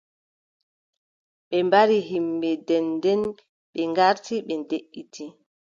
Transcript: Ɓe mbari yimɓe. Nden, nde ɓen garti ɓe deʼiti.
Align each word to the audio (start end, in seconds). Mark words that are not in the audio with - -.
Ɓe 1.47 1.57
mbari 1.67 1.97
yimɓe. 2.09 2.49
Nden, 2.59 2.85
nde 2.95 3.11
ɓen 3.73 3.91
garti 3.97 4.35
ɓe 4.47 4.55
deʼiti. 4.69 5.25